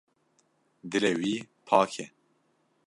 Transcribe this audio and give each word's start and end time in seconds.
Dilê 0.91 1.13
wî 1.19 1.35
pak 1.67 1.91
e. 2.05 2.05